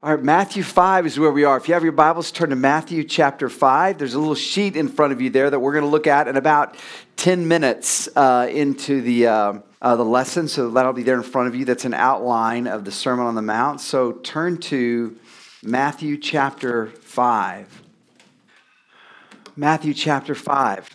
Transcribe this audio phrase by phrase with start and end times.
[0.00, 1.56] All right, Matthew 5 is where we are.
[1.56, 3.98] If you have your Bibles, turn to Matthew chapter 5.
[3.98, 6.28] There's a little sheet in front of you there that we're going to look at
[6.28, 6.76] in about
[7.16, 10.46] 10 minutes uh, into the, uh, uh, the lesson.
[10.46, 11.64] So that'll be there in front of you.
[11.64, 13.80] That's an outline of the Sermon on the Mount.
[13.80, 15.18] So turn to
[15.64, 17.82] Matthew chapter 5.
[19.56, 20.90] Matthew chapter 5.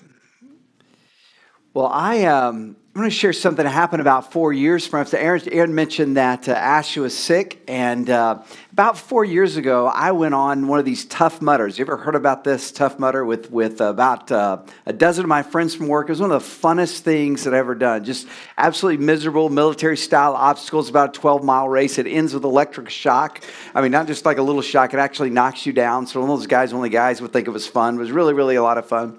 [1.74, 5.18] Well, I, um, I'm going to share something that happened about four years from after
[5.18, 10.12] Aaron, Aaron mentioned that uh, Ashley was sick, and uh, about four years ago, I
[10.12, 11.80] went on one of these Tough Mudders.
[11.80, 15.42] You ever heard about this Tough Mudder with with about uh, a dozen of my
[15.42, 16.08] friends from work?
[16.08, 18.04] It was one of the funnest things that I've ever done.
[18.04, 18.28] Just
[18.60, 21.98] absolutely miserable military style obstacles, about a 12 mile race.
[21.98, 23.44] It ends with electric shock.
[23.74, 26.06] I mean, not just like a little shock; it actually knocks you down.
[26.06, 27.96] So one of those guys, only guys would think it was fun.
[27.96, 29.18] It was really, really a lot of fun.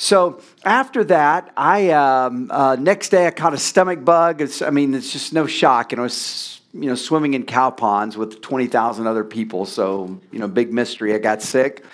[0.00, 4.40] So after that, I um, uh, next day I caught a stomach bug.
[4.40, 5.92] It's, I mean, it's just no shock.
[5.92, 9.66] You know, was, you know, swimming in cow ponds with twenty thousand other people.
[9.66, 11.14] So you know, big mystery.
[11.14, 11.84] I got sick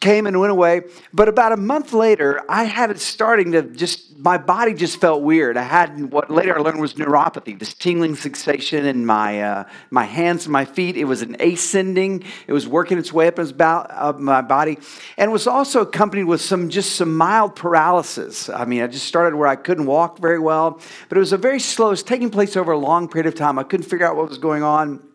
[0.00, 0.82] came and went away.
[1.12, 5.22] But about a month later, I had it starting to just, my body just felt
[5.22, 5.58] weird.
[5.58, 10.04] I had what later I learned was neuropathy, this tingling sensation in my, uh, my
[10.04, 10.96] hands and my feet.
[10.96, 14.78] It was an ascending, it was working its way up uh, my body.
[15.18, 18.48] And was also accompanied with some, just some mild paralysis.
[18.48, 21.38] I mean, I just started where I couldn't walk very well, but it was a
[21.38, 23.58] very slow, it was taking place over a long period of time.
[23.58, 25.09] I couldn't figure out what was going on.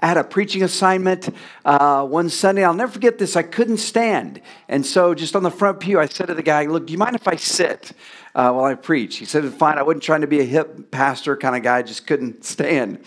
[0.00, 1.28] I had a preaching assignment
[1.64, 2.64] uh, one Sunday.
[2.64, 3.36] I'll never forget this.
[3.36, 4.40] I couldn't stand.
[4.68, 6.98] And so, just on the front pew, I said to the guy, Look, do you
[6.98, 7.92] mind if I sit
[8.34, 9.16] uh, while I preach?
[9.16, 9.78] He said, Fine.
[9.78, 13.04] I wasn't trying to be a hip pastor kind of guy, I just couldn't stand.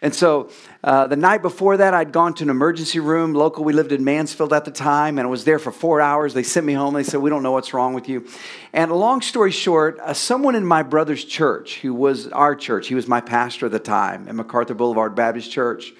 [0.00, 0.50] And so
[0.84, 3.34] uh, the night before that, I'd gone to an emergency room.
[3.34, 6.34] Local, we lived in Mansfield at the time, and I was there for four hours.
[6.34, 6.94] They sent me home.
[6.94, 8.26] They said, We don't know what's wrong with you.
[8.72, 12.94] And long story short, uh, someone in my brother's church, who was our church, he
[12.94, 15.92] was my pastor at the time at MacArthur Boulevard Baptist Church,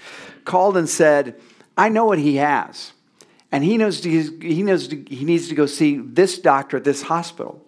[0.49, 1.41] called and said,
[1.77, 2.93] I know what he has.
[3.53, 6.85] And he knows, to, he knows to, he needs to go see this doctor at
[6.85, 7.65] this hospital.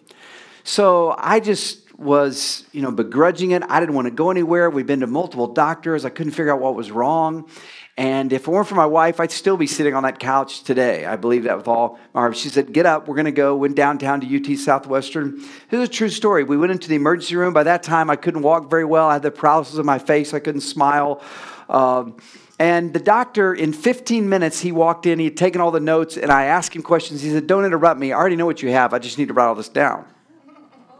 [0.65, 3.63] So I just was, you know, begrudging it.
[3.69, 4.69] I didn't want to go anywhere.
[4.69, 6.05] We've been to multiple doctors.
[6.05, 7.49] I couldn't figure out what was wrong.
[7.97, 11.05] And if it weren't for my wife, I'd still be sitting on that couch today.
[11.05, 12.37] I believe that with all my heart.
[12.37, 13.55] She said, Get up, we're going to go.
[13.57, 15.37] Went downtown to UT Southwestern.
[15.69, 16.43] This is a true story.
[16.43, 17.53] We went into the emergency room.
[17.53, 19.09] By that time, I couldn't walk very well.
[19.09, 20.33] I had the paralysis of my face.
[20.33, 21.23] I couldn't smile.
[21.69, 22.17] Um,
[22.61, 26.19] and the doctor, in 15 minutes, he walked in, he had taken all the notes,
[26.19, 27.23] and I asked him questions.
[27.23, 28.13] He said, Don't interrupt me.
[28.13, 28.93] I already know what you have.
[28.93, 30.05] I just need to write all this down.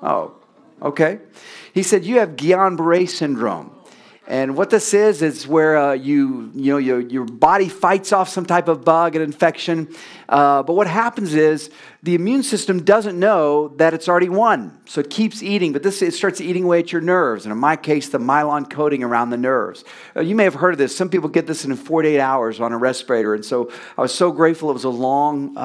[0.03, 0.37] Oh,
[0.81, 1.21] okay.
[1.75, 3.77] He said, You have Guillain Barre syndrome.
[4.31, 8.29] And what this is, is where uh, you, you know, your, your body fights off
[8.29, 9.93] some type of bug, and infection.
[10.29, 11.69] Uh, but what happens is
[12.05, 14.79] the immune system doesn't know that it's already won.
[14.87, 17.45] So it keeps eating, but this it starts eating away at your nerves.
[17.45, 19.83] And in my case, the myelin coating around the nerves.
[20.15, 20.97] Uh, you may have heard of this.
[20.97, 23.35] Some people get this in 48 hours on a respirator.
[23.35, 25.59] And so I was so grateful it was a long,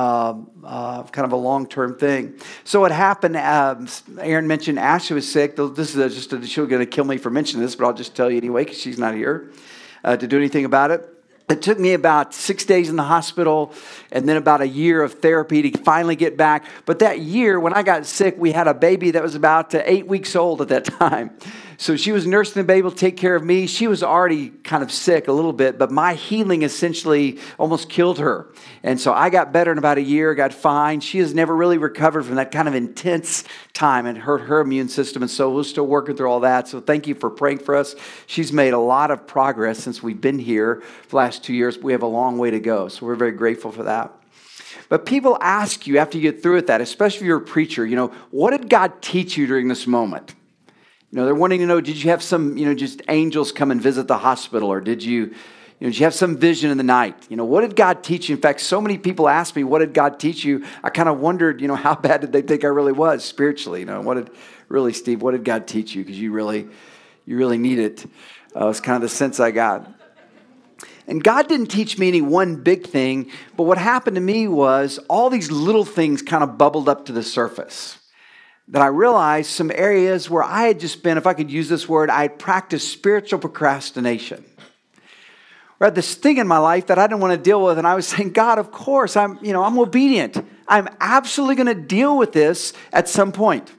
[0.65, 2.39] uh, uh, kind of a long term thing.
[2.63, 3.87] So it happened, um,
[4.19, 5.55] Aaron mentioned Ashley was sick.
[5.55, 8.15] This is just, a, she's going to kill me for mentioning this, but I'll just
[8.15, 9.51] tell you anyway because she's not here
[10.03, 11.07] uh, to do anything about it.
[11.47, 13.71] It took me about six days in the hospital
[14.11, 16.65] and then about a year of therapy to finally get back.
[16.85, 20.07] But that year, when I got sick, we had a baby that was about eight
[20.07, 21.37] weeks old at that time.
[21.77, 23.67] So she was nursing the baby to take care of me.
[23.67, 28.19] She was already kind of sick a little bit, but my healing essentially almost killed
[28.19, 28.47] her.
[28.83, 30.99] And so I got better in about a year, got fine.
[30.99, 33.43] She has never really recovered from that kind of intense
[33.73, 35.21] time and hurt her immune system.
[35.21, 36.67] And so we're still working through all that.
[36.67, 37.95] So thank you for praying for us.
[38.27, 41.77] She's made a lot of progress since we've been here for the last two years.
[41.77, 42.87] We have a long way to go.
[42.87, 44.13] So we're very grateful for that.
[44.87, 47.85] But people ask you after you get through with that, especially if you're a preacher,
[47.85, 50.35] you know, what did God teach you during this moment?
[51.15, 53.71] You know, they're wanting to know, did you have some, you know, just angels come
[53.71, 55.27] and visit the hospital or did you, you
[55.79, 57.15] know, did you have some vision in the night?
[57.29, 58.35] You know, what did God teach you?
[58.35, 60.65] In fact, so many people ask me, what did God teach you?
[60.83, 63.79] I kind of wondered, you know, how bad did they think I really was spiritually?
[63.79, 64.29] You know, what did,
[64.67, 66.03] really, Steve, what did God teach you?
[66.03, 66.67] Because you really,
[67.25, 68.05] you really need it.
[68.53, 69.89] Uh, it's kind of the sense I got.
[71.07, 74.99] And God didn't teach me any one big thing, but what happened to me was
[75.07, 77.99] all these little things kind of bubbled up to the surface
[78.69, 81.87] that I realized some areas where I had just been, if I could use this
[81.87, 84.43] word, I had practiced spiritual procrastination.
[85.79, 87.85] I had this thing in my life that I didn't want to deal with, and
[87.85, 90.43] I was saying, God, of course, I'm, you know, I'm obedient.
[90.67, 93.71] I'm absolutely going to deal with this at some point.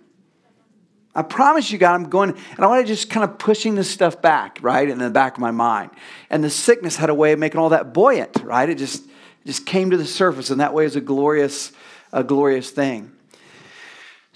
[1.17, 3.91] I promise you, God, I'm going, and I want to just kind of pushing this
[3.91, 5.91] stuff back, right, in the back of my mind.
[6.29, 8.69] And the sickness had a way of making all that buoyant, right?
[8.69, 9.03] It just,
[9.47, 11.73] just came to the surface, and that way is a glorious,
[12.13, 13.16] a glorious thing.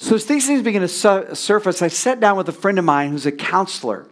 [0.02, 2.86] So as these things begin to su- surface, I sat down with a friend of
[2.86, 4.08] mine who's a counselor.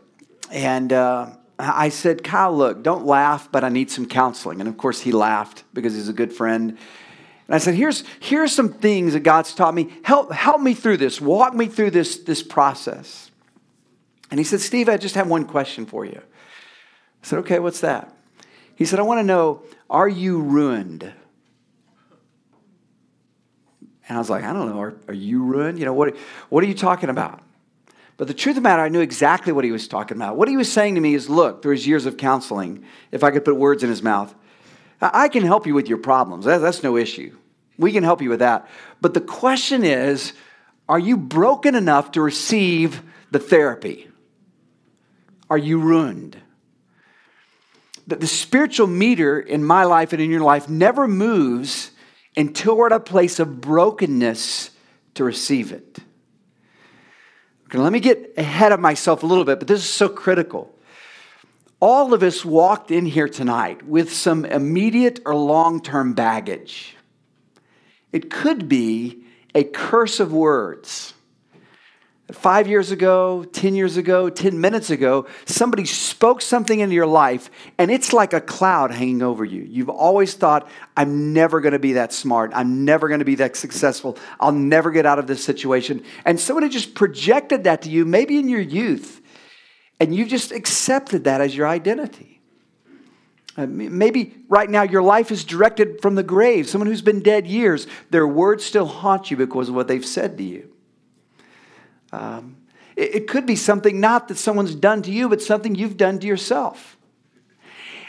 [0.50, 4.60] And uh, I said, Kyle, look, don't laugh, but I need some counseling.
[4.60, 6.72] And of course, he laughed because he's a good friend.
[6.72, 9.88] And I said, here's, here's some things that God's taught me.
[10.02, 11.22] Help, help me through this.
[11.22, 13.30] Walk me through this, this process.
[14.30, 16.20] And he said, Steve, I just have one question for you.
[16.20, 18.14] I said, okay, what's that?
[18.76, 21.14] He said, I want to know, are you ruined?
[24.08, 25.78] And I was like, I don't know, are, are you ruined?
[25.78, 26.16] You know, what,
[26.48, 27.42] what are you talking about?
[28.16, 30.36] But the truth of the matter, I knew exactly what he was talking about.
[30.36, 33.30] What he was saying to me is, look, through his years of counseling, if I
[33.30, 34.34] could put words in his mouth,
[35.00, 36.44] I can help you with your problems.
[36.44, 37.36] That's no issue.
[37.76, 38.68] We can help you with that.
[39.00, 40.32] But the question is,
[40.88, 44.08] are you broken enough to receive the therapy?
[45.48, 46.36] Are you ruined?
[48.08, 51.92] That the spiritual meter in my life and in your life never moves
[52.38, 54.70] until we're at a place of brokenness
[55.14, 55.98] to receive it.
[57.64, 60.74] Okay, let me get ahead of myself a little bit, but this is so critical.
[61.80, 66.96] All of us walked in here tonight with some immediate or long term baggage.
[68.12, 69.24] It could be
[69.54, 71.14] a curse of words
[72.32, 77.50] Five years ago, 10 years ago, 10 minutes ago, somebody spoke something into your life,
[77.78, 79.62] and it's like a cloud hanging over you.
[79.62, 82.52] You've always thought, I'm never going to be that smart.
[82.54, 84.18] I'm never going to be that successful.
[84.38, 86.04] I'll never get out of this situation.
[86.26, 89.22] And somebody just projected that to you, maybe in your youth,
[89.98, 92.42] and you've just accepted that as your identity.
[93.56, 97.46] Uh, maybe right now your life is directed from the grave, someone who's been dead
[97.46, 97.86] years.
[98.10, 100.74] Their words still haunt you because of what they've said to you.
[102.12, 102.56] Um,
[102.96, 106.18] it, it could be something not that someone's done to you, but something you've done
[106.18, 106.96] to yourself.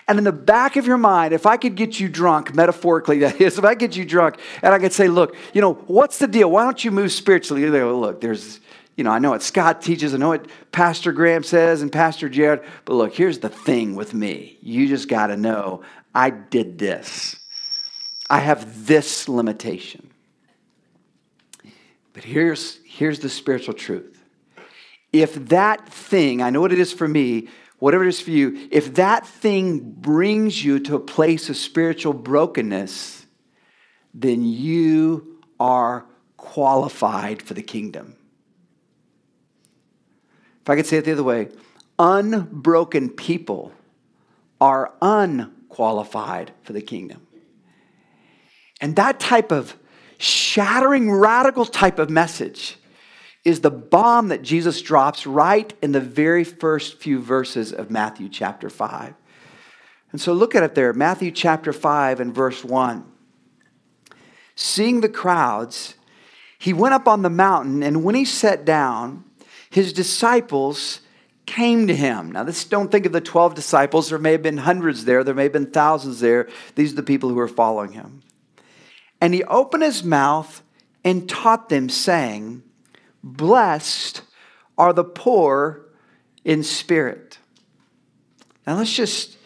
[0.09, 3.39] And in the back of your mind, if I could get you drunk, metaphorically, that
[3.39, 6.27] is, if I get you drunk and I could say, look, you know, what's the
[6.27, 6.49] deal?
[6.49, 7.61] Why don't you move spiritually?
[7.61, 8.59] You go, look, there's,
[8.97, 12.27] you know, I know what Scott teaches, I know what Pastor Graham says and Pastor
[12.27, 14.57] Jared, but look, here's the thing with me.
[14.61, 15.83] You just got to know
[16.15, 17.35] I did this.
[18.31, 20.08] I have this limitation.
[22.13, 24.23] But here's, here's the spiritual truth.
[25.11, 27.47] If that thing, I know what it is for me,
[27.79, 32.13] whatever it is for you, if that thing brings you to a place of spiritual
[32.13, 33.25] brokenness,
[34.13, 36.05] then you are
[36.37, 38.15] qualified for the kingdom.
[40.61, 41.49] If I could say it the other way,
[41.97, 43.71] unbroken people
[44.61, 47.25] are unqualified for the kingdom.
[48.81, 49.75] And that type of
[50.19, 52.77] shattering, radical type of message
[53.43, 58.29] is the bomb that Jesus drops right in the very first few verses of Matthew
[58.29, 59.15] chapter 5.
[60.11, 63.05] And so look at it there, Matthew chapter 5 and verse 1.
[64.55, 65.95] Seeing the crowds,
[66.57, 69.23] he went up on the mountain, and when he sat down,
[69.69, 70.99] his disciples
[71.45, 72.31] came to him.
[72.33, 74.09] Now, this don't think of the 12 disciples.
[74.09, 76.49] There may have been hundreds there, there may have been thousands there.
[76.75, 78.21] These are the people who are following him.
[79.21, 80.61] And he opened his mouth
[81.03, 82.63] and taught them, saying,
[83.23, 84.21] Blessed
[84.77, 85.85] are the poor
[86.45, 87.37] in spirit.
[88.65, 89.37] Now let's just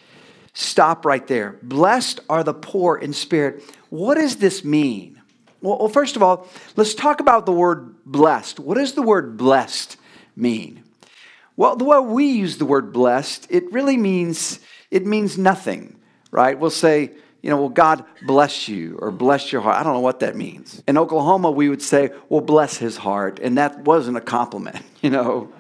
[0.54, 1.58] stop right there.
[1.64, 3.64] Blessed are the poor in spirit.
[3.90, 5.22] What does this mean?
[5.62, 8.60] Well, first of all, let's talk about the word blessed.
[8.60, 9.98] What does the word blessed
[10.36, 10.84] mean?
[11.56, 14.60] Well, the way we use the word blessed, it really means
[14.92, 15.96] it means nothing,
[16.32, 16.60] right?
[16.60, 17.12] We'll say,
[17.44, 19.76] you know, well, God bless you or bless your heart.
[19.76, 20.82] I don't know what that means.
[20.88, 23.40] In Oklahoma, we would say, well, bless his heart.
[23.40, 25.52] And that wasn't a compliment, you know.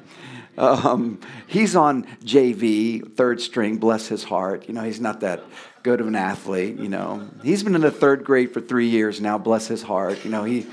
[0.57, 4.67] Um, he's on JV, third string, bless his heart.
[4.67, 5.43] You know, he's not that
[5.81, 7.27] good of an athlete, you know.
[7.43, 10.23] He's been in the third grade for three years now, bless his heart.
[10.23, 10.65] You know, he,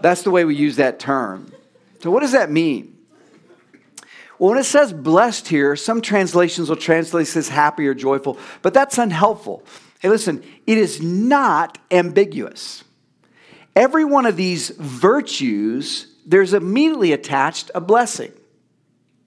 [0.00, 1.52] that's the way we use that term.
[2.00, 2.96] So, what does that mean?
[4.38, 8.72] Well, when it says blessed here, some translations will translate as happy or joyful, but
[8.72, 9.62] that's unhelpful.
[10.06, 12.84] Hey, listen, it is not ambiguous.
[13.74, 18.30] Every one of these virtues, there's immediately attached a blessing.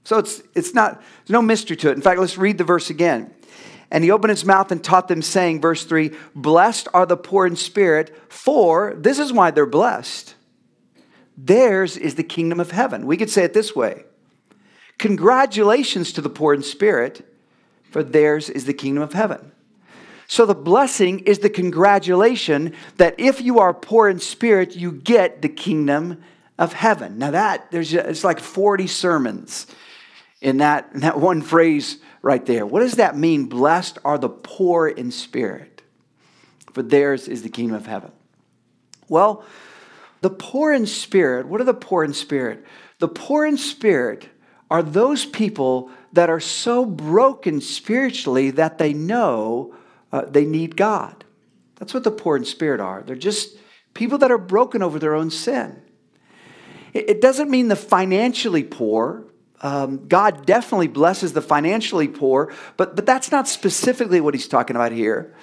[0.06, 1.96] So it's, it's not, there's no mystery to it.
[1.98, 3.36] In fact, let's read the verse again.
[3.92, 7.46] And he opened his mouth and taught them, saying, verse 3 Blessed are the poor
[7.46, 10.34] in spirit, for this is why they're blessed.
[11.38, 13.06] Theirs is the kingdom of heaven.
[13.06, 14.06] We could say it this way
[14.98, 17.30] Congratulations to the poor in spirit,
[17.92, 19.52] for theirs is the kingdom of heaven.
[20.30, 25.42] So the blessing is the congratulation that if you are poor in spirit, you get
[25.42, 26.22] the kingdom
[26.60, 27.18] of heaven.
[27.18, 29.66] Now that there's it's like 40 sermons
[30.40, 32.64] in that, in that one phrase right there.
[32.64, 33.48] What does that mean?
[33.48, 35.82] Blessed are the poor in spirit,
[36.74, 38.12] for theirs is the kingdom of heaven.
[39.08, 39.44] Well,
[40.22, 42.64] the poor in spirit, what are the poor in spirit?
[43.00, 44.30] The poor in spirit
[44.70, 49.74] are those people that are so broken spiritually that they know
[50.12, 51.24] uh, they need God.
[51.76, 53.02] That's what the poor in spirit are.
[53.02, 53.58] They're just
[53.94, 55.82] people that are broken over their own sin.
[56.94, 59.26] It, it doesn't mean the financially poor.
[59.62, 64.76] Um, God definitely blesses the financially poor, but, but that's not specifically what he's talking
[64.76, 65.36] about here.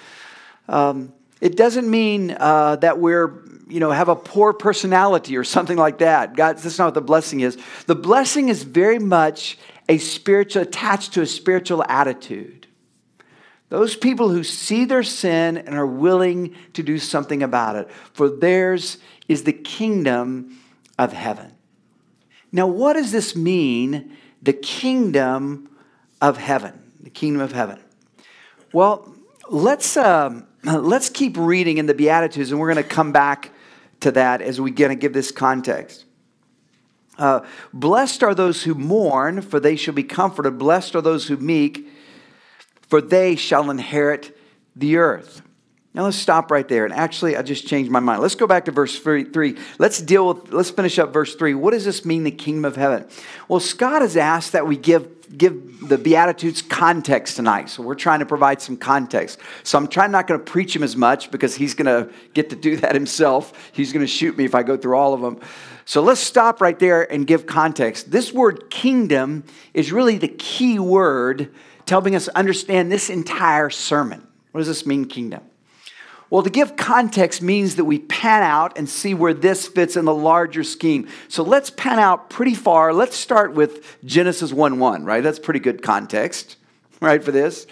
[0.67, 5.77] Um, it doesn't mean uh, that we're, you know, have a poor personality or something
[5.77, 6.35] like that.
[6.35, 7.59] God, that's not what the blessing is.
[7.85, 12.56] The blessing is very much a spiritual, attached to a spiritual attitude.
[13.69, 18.29] Those people who see their sin and are willing to do something about it, for
[18.29, 18.97] theirs
[19.27, 20.57] is the kingdom
[20.97, 21.51] of heaven.
[22.51, 25.69] Now, what does this mean, the kingdom
[26.21, 26.93] of heaven?
[27.01, 27.79] The kingdom of heaven.
[28.71, 29.13] Well,
[29.49, 33.51] let's, um, let's keep reading in the Beatitudes, and we're going to come back
[33.99, 36.05] to that as we get to give this context.
[37.17, 37.41] Uh,
[37.73, 40.57] Blessed are those who mourn, for they shall be comforted.
[40.57, 41.86] Blessed are those who meek,
[42.87, 44.37] for they shall inherit
[44.75, 45.41] the earth.
[45.93, 46.85] Now let's stop right there.
[46.85, 48.21] And actually, I just changed my mind.
[48.21, 49.57] Let's go back to verse three.
[49.79, 51.55] Let's deal with, let's finish up verse three.
[51.55, 53.07] What does this mean, the kingdom of heaven?
[53.47, 57.69] Well, Scott has asked that we give give the Beatitudes context tonight.
[57.69, 59.39] So we're trying to provide some context.
[59.63, 62.49] So I'm trying not going to preach him as much because he's going to get
[62.51, 63.71] to do that himself.
[63.73, 65.41] He's going to shoot me if I go through all of them.
[65.83, 68.11] So let's stop right there and give context.
[68.11, 71.53] This word kingdom is really the key word
[71.89, 74.27] helping us understand this entire sermon.
[74.51, 75.43] What does this mean, kingdom?
[76.29, 80.03] Well, to give context means that we pan out and see where this fits in
[80.03, 81.07] the larger scheme.
[81.29, 82.93] So let's pan out pretty far.
[82.93, 85.23] Let's start with Genesis 1 1, right?
[85.23, 86.57] That's pretty good context,
[87.01, 87.65] right, for this.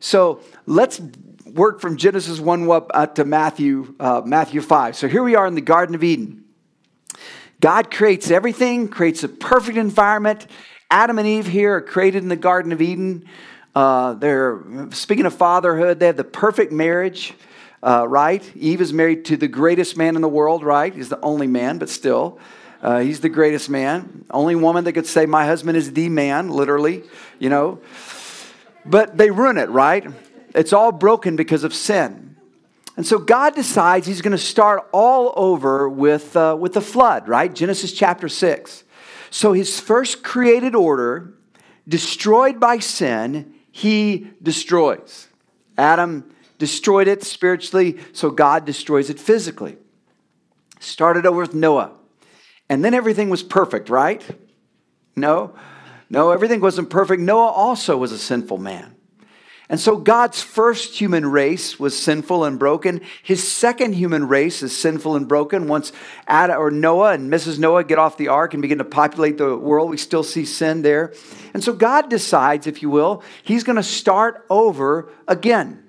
[0.00, 1.00] So let's
[1.46, 4.96] work from Genesis one one up to Matthew, uh, Matthew 5.
[4.96, 6.44] So here we are in the Garden of Eden.
[7.60, 10.46] God creates everything, creates a perfect environment.
[10.90, 13.24] Adam and Eve here are created in the Garden of Eden.
[13.76, 17.32] Uh, they're speaking of fatherhood, they have the perfect marriage,
[17.80, 18.44] uh, right?
[18.56, 20.92] Eve is married to the greatest man in the world, right?
[20.92, 22.40] He's the only man, but still.
[22.82, 24.24] Uh, he's the greatest man.
[24.30, 27.04] Only woman that could say, My husband is the man, literally,
[27.38, 27.78] you know.
[28.84, 30.04] But they ruin it, right?
[30.56, 32.36] It's all broken because of sin.
[32.96, 37.28] And so God decides he's going to start all over with, uh, with the flood,
[37.28, 37.54] right?
[37.54, 38.84] Genesis chapter 6.
[39.30, 41.34] So his first created order,
[41.88, 45.28] destroyed by sin, he destroys.
[45.78, 49.78] Adam destroyed it spiritually, so God destroys it physically.
[50.78, 51.92] Started over with Noah.
[52.68, 54.22] And then everything was perfect, right?
[55.16, 55.54] No,
[56.08, 57.22] no, everything wasn't perfect.
[57.22, 58.94] Noah also was a sinful man.
[59.70, 63.02] And so God's first human race was sinful and broken.
[63.22, 65.68] His second human race is sinful and broken.
[65.68, 65.92] Once
[66.26, 67.56] Adam or Noah and Mrs.
[67.60, 70.82] Noah get off the ark and begin to populate the world, we still see sin
[70.82, 71.14] there.
[71.54, 75.84] And so God decides, if you will, he's going to start over again.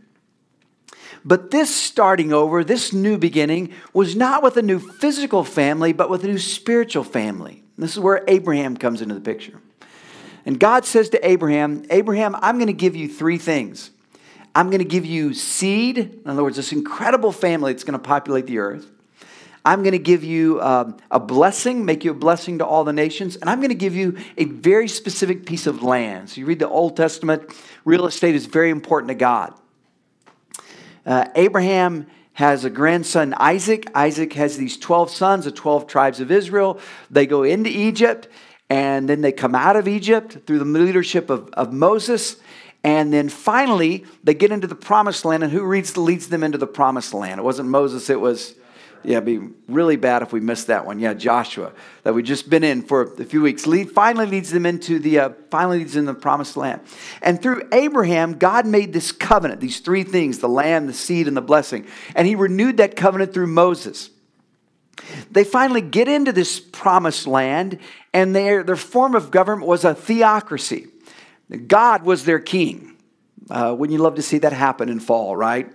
[1.25, 6.07] But this starting over, this new beginning, was not with a new physical family, but
[6.07, 7.63] with a new spiritual family.
[7.79, 9.59] This is where Abraham comes into the picture.
[10.45, 13.91] And God says to Abraham, Abraham, I'm going to give you three things.
[14.53, 17.99] I'm going to give you seed, in other words, this incredible family that's going to
[17.99, 18.89] populate the earth.
[19.63, 22.93] I'm going to give you um, a blessing, make you a blessing to all the
[22.93, 26.31] nations, and I'm going to give you a very specific piece of land.
[26.31, 27.43] So you read the Old Testament,
[27.85, 29.53] real estate is very important to God.
[31.05, 33.89] Uh, Abraham has a grandson, Isaac.
[33.93, 36.79] Isaac has these 12 sons, the 12 tribes of Israel.
[37.11, 38.27] They go into Egypt.
[38.71, 42.37] And then they come out of Egypt through the leadership of, of Moses.
[42.85, 45.43] And then finally, they get into the promised land.
[45.43, 47.41] And who leads, leads them into the promised land?
[47.41, 48.55] It wasn't Moses, it was,
[49.03, 50.99] yeah, it'd be really bad if we missed that one.
[50.99, 51.73] Yeah, Joshua,
[52.03, 53.67] that we've just been in for a few weeks.
[53.67, 56.79] Lead, finally leads them into the, uh, finally leads them the promised land.
[57.21, 61.35] And through Abraham, God made this covenant, these three things the land, the seed, and
[61.35, 61.85] the blessing.
[62.15, 64.10] And he renewed that covenant through Moses.
[65.29, 67.79] They finally get into this promised land,
[68.13, 70.87] and their, their form of government was a theocracy.
[71.67, 72.97] God was their king.
[73.49, 75.69] Uh, wouldn't you love to see that happen in fall, right?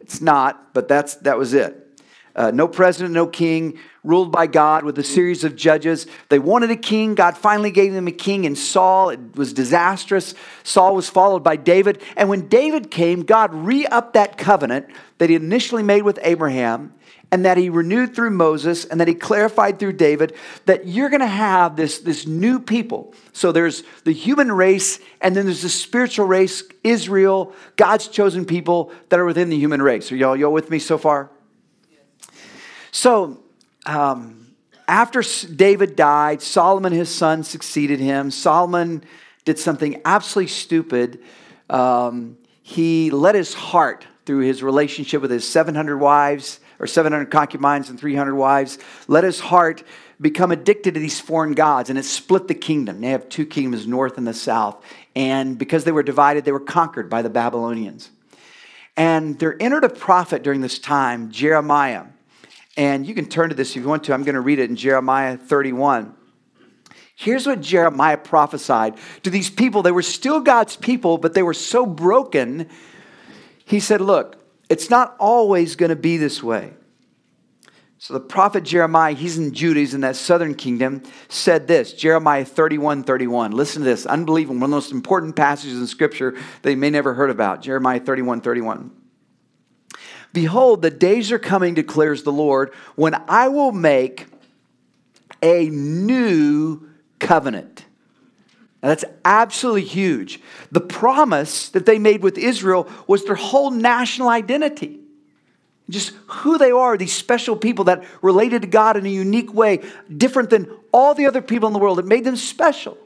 [0.00, 1.89] It's not, but that's, that was it.
[2.34, 6.06] Uh, no president, no king, ruled by God with a series of judges.
[6.28, 7.14] They wanted a king.
[7.14, 9.10] God finally gave them a king in Saul.
[9.10, 10.34] It was disastrous.
[10.62, 12.00] Saul was followed by David.
[12.16, 14.86] And when David came, God re upped that covenant
[15.18, 16.94] that he initially made with Abraham
[17.32, 20.34] and that he renewed through Moses and that he clarified through David
[20.66, 23.14] that you're going to have this, this new people.
[23.32, 28.92] So there's the human race, and then there's the spiritual race, Israel, God's chosen people
[29.10, 30.10] that are within the human race.
[30.10, 31.30] Are y'all, y'all with me so far?
[32.92, 33.42] So,
[33.86, 34.54] um,
[34.88, 35.22] after
[35.54, 38.30] David died, Solomon, his son, succeeded him.
[38.30, 39.04] Solomon
[39.44, 41.20] did something absolutely stupid.
[41.68, 47.90] Um, he let his heart through his relationship with his 700 wives or 700 concubines
[47.90, 49.84] and 300 wives, let his heart
[50.20, 53.00] become addicted to these foreign gods and it split the kingdom.
[53.00, 54.82] They have two kingdoms, north and the south.
[55.14, 58.10] And because they were divided, they were conquered by the Babylonians.
[58.96, 62.04] And there entered a prophet during this time, Jeremiah.
[62.80, 64.14] And you can turn to this if you want to.
[64.14, 66.14] I'm going to read it in Jeremiah 31.
[67.14, 69.82] Here's what Jeremiah prophesied to these people.
[69.82, 72.70] They were still God's people, but they were so broken.
[73.66, 76.72] He said, Look, it's not always going to be this way.
[77.98, 82.46] So the prophet Jeremiah, he's in Judah, he's in that southern kingdom, said this Jeremiah
[82.46, 83.52] 31 31.
[83.52, 86.34] Listen to this, unbelievable, one of the most important passages in Scripture
[86.64, 87.60] you may never heard about.
[87.60, 88.99] Jeremiah 31 31.
[90.32, 94.26] Behold, the days are coming, declares the Lord, when I will make
[95.42, 97.84] a new covenant.
[98.82, 100.40] Now, that's absolutely huge.
[100.70, 105.00] The promise that they made with Israel was their whole national identity
[105.90, 109.82] just who they are, these special people that related to God in a unique way,
[110.14, 111.98] different than all the other people in the world.
[111.98, 112.96] It made them special.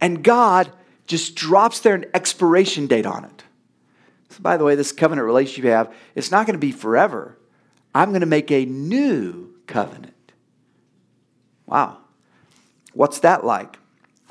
[0.00, 0.70] And God
[1.06, 3.42] just drops there an expiration date on it.
[4.32, 7.38] So, by the way, this covenant relationship you have, it's not going to be forever.
[7.94, 10.32] I'm going to make a new covenant.
[11.66, 11.98] Wow.
[12.94, 13.78] What's that like?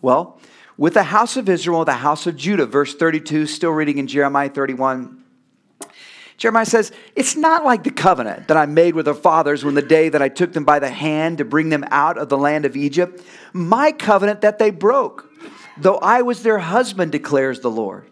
[0.01, 0.39] Well,
[0.77, 4.49] with the house of Israel, the house of Judah, verse 32, still reading in Jeremiah
[4.49, 5.23] 31.
[6.37, 9.83] Jeremiah says, It's not like the covenant that I made with their fathers when the
[9.83, 12.65] day that I took them by the hand to bring them out of the land
[12.65, 15.31] of Egypt, my covenant that they broke,
[15.77, 18.09] though I was their husband, declares the Lord.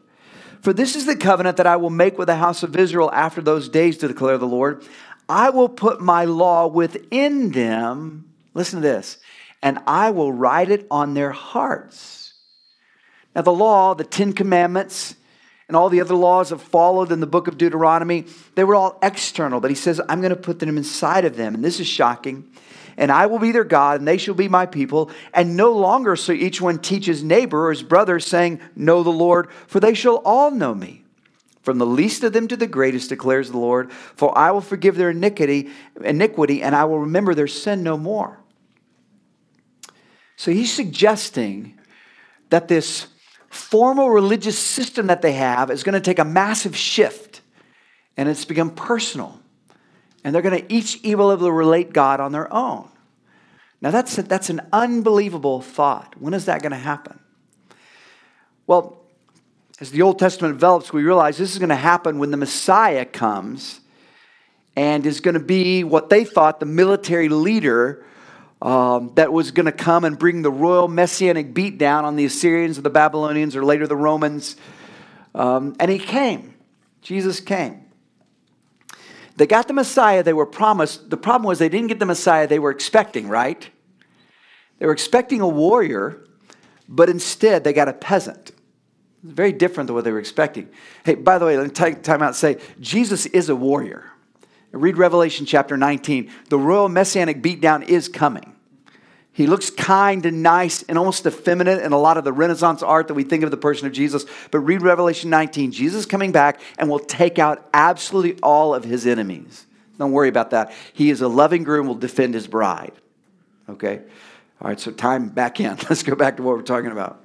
[0.61, 3.41] For this is the covenant that I will make with the house of Israel after
[3.41, 4.83] those days, to declare the Lord.
[5.27, 8.29] I will put my law within them.
[8.53, 9.17] Listen to this.
[9.61, 12.33] And I will write it on their hearts.
[13.35, 15.15] Now, the law, the Ten Commandments,
[15.67, 18.25] and all the other laws that followed in the book of Deuteronomy,
[18.55, 19.59] they were all external.
[19.59, 21.53] But he says, I'm going to put them inside of them.
[21.53, 22.48] And this is shocking.
[22.99, 25.09] And I will be their God, and they shall be my people.
[25.33, 29.09] And no longer so each one teach his neighbor or his brother, saying, Know the
[29.09, 31.05] Lord, for they shall all know me.
[31.61, 34.97] From the least of them to the greatest, declares the Lord, for I will forgive
[34.97, 35.69] their iniquity,
[36.03, 38.37] iniquity, and I will remember their sin no more.
[40.35, 41.79] So he's suggesting
[42.49, 43.07] that this
[43.49, 47.39] formal religious system that they have is going to take a massive shift
[48.17, 49.39] and it's become personal.
[50.23, 52.89] And they're going to each be able to relate God on their own.
[53.81, 56.15] Now, that's, a, that's an unbelievable thought.
[56.19, 57.19] When is that going to happen?
[58.67, 58.97] Well,
[59.79, 63.05] as the Old Testament develops, we realize this is going to happen when the Messiah
[63.05, 63.79] comes
[64.75, 68.05] and is going to be what they thought the military leader
[68.61, 72.77] um, that was going to come and bring the royal messianic beatdown on the Assyrians
[72.77, 74.57] or the Babylonians or later the Romans.
[75.33, 76.53] Um, and he came.
[77.01, 77.85] Jesus came.
[79.39, 81.09] They got the Messiah they were promised.
[81.09, 83.69] The problem was they didn't get the Messiah they were expecting, right?
[84.79, 86.27] They were expecting a warrior,
[86.89, 88.51] but instead they got a peasant.
[89.23, 90.67] Very different than what they were expecting.
[91.05, 94.11] Hey, by the way, let me take time out and say Jesus is a warrior.
[94.73, 96.29] Read Revelation chapter 19.
[96.49, 98.57] The royal messianic beatdown is coming.
[99.31, 103.07] He looks kind and nice and almost effeminate in a lot of the Renaissance art
[103.07, 104.25] that we think of the person of Jesus.
[104.51, 105.71] But read Revelation 19.
[105.71, 109.65] Jesus coming back and will take out absolutely all of his enemies.
[109.97, 110.73] Don't worry about that.
[110.93, 112.93] He is a loving groom, will defend his bride.
[113.69, 114.01] Okay?
[114.61, 115.77] All right, so time back in.
[115.89, 117.21] Let's go back to what we're talking about.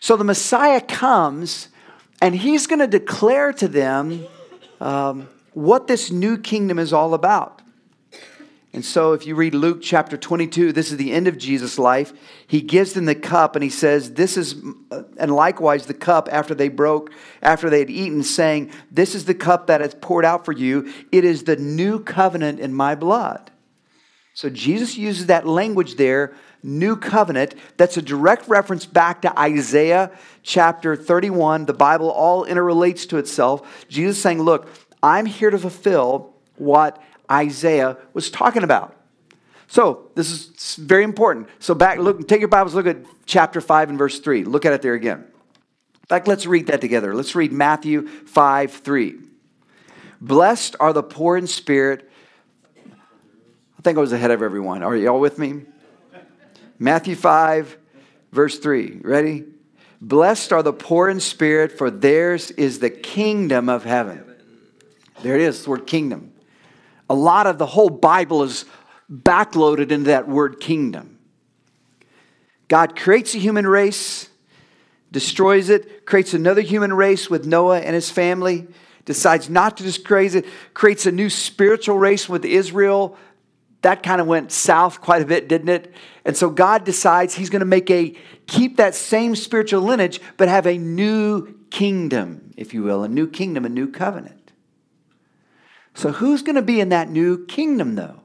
[0.00, 1.68] So the Messiah comes
[2.20, 4.26] and he's going to declare to them
[4.80, 7.62] um, what this new kingdom is all about.
[8.74, 12.12] And so, if you read Luke chapter 22, this is the end of Jesus' life.
[12.44, 14.56] He gives them the cup and he says, This is,
[15.16, 19.34] and likewise the cup after they broke, after they had eaten, saying, This is the
[19.34, 20.92] cup that is poured out for you.
[21.12, 23.52] It is the new covenant in my blood.
[24.34, 27.54] So, Jesus uses that language there, new covenant.
[27.76, 30.10] That's a direct reference back to Isaiah
[30.42, 31.66] chapter 31.
[31.66, 33.86] The Bible all interrelates to itself.
[33.88, 34.68] Jesus saying, Look,
[35.00, 38.96] I'm here to fulfill what Isaiah was talking about.
[39.66, 41.48] So this is very important.
[41.58, 44.44] So back, look, take your Bibles, look at chapter 5 and verse 3.
[44.44, 45.18] Look at it there again.
[45.18, 47.14] In fact, let's read that together.
[47.14, 49.14] Let's read Matthew 5 3.
[50.20, 52.10] Blessed are the poor in spirit.
[52.76, 54.82] I think I was ahead of everyone.
[54.82, 55.62] Are you all with me?
[56.78, 57.78] Matthew 5,
[58.32, 59.00] verse 3.
[59.02, 59.44] Ready?
[60.00, 64.22] Blessed are the poor in spirit, for theirs is the kingdom of heaven.
[65.22, 66.33] There it is, the word kingdom.
[67.14, 68.64] A lot of the whole Bible is
[69.08, 71.20] backloaded into that word kingdom.
[72.66, 74.28] God creates a human race,
[75.12, 78.66] destroys it, creates another human race with Noah and his family,
[79.04, 83.16] decides not to disgrace it, creates a new spiritual race with Israel.
[83.82, 85.94] That kind of went south quite a bit, didn't it?
[86.24, 88.16] And so God decides he's going to make a
[88.48, 93.28] keep that same spiritual lineage, but have a new kingdom, if you will, a new
[93.28, 94.43] kingdom, a new covenant.
[95.94, 98.20] So who's going to be in that new kingdom, though?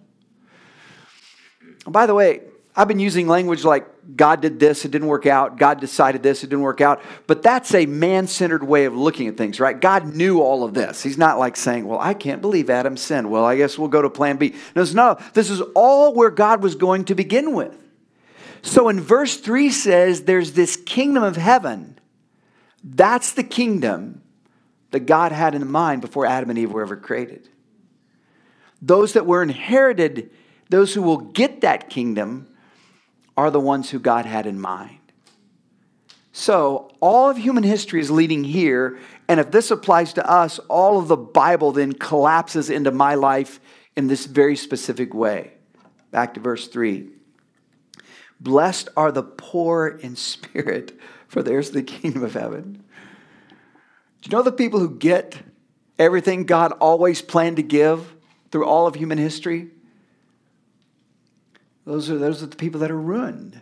[1.86, 2.42] By the way,
[2.76, 5.58] I've been using language like God did this, it didn't work out.
[5.58, 7.02] God decided this, it didn't work out.
[7.28, 9.80] But that's a man centered way of looking at things, right?
[9.80, 11.04] God knew all of this.
[11.04, 13.30] He's not like saying, Well, I can't believe Adam sinned.
[13.30, 14.56] Well, I guess we'll go to plan B.
[14.76, 17.76] No, no, this is all where God was going to begin with.
[18.62, 22.00] So in verse 3 says, There's this kingdom of heaven.
[22.84, 24.22] That's the kingdom
[24.92, 27.50] that God had in mind before Adam and Eve were ever created.
[28.82, 30.30] Those that were inherited,
[30.70, 32.48] those who will get that kingdom,
[33.36, 35.00] are the ones who God had in mind.
[36.32, 41.00] So, all of human history is leading here, and if this applies to us, all
[41.00, 43.60] of the Bible then collapses into my life
[43.96, 45.54] in this very specific way.
[46.12, 47.10] Back to verse 3.
[48.40, 52.84] Blessed are the poor in spirit, for theirs the kingdom of heaven.
[54.22, 55.40] Do you know the people who get
[55.98, 58.16] everything God always planned to give
[58.52, 59.68] through all of human history?
[61.86, 63.60] Those are, those are the people that are ruined.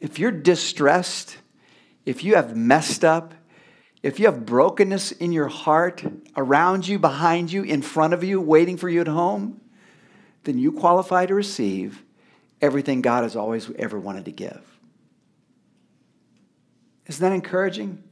[0.00, 1.38] If you're distressed,
[2.04, 3.34] if you have messed up,
[4.02, 6.04] if you have brokenness in your heart,
[6.36, 9.60] around you, behind you, in front of you, waiting for you at home,
[10.44, 12.02] then you qualify to receive
[12.60, 14.60] everything God has always ever wanted to give.
[17.06, 18.02] Isn't that encouraging?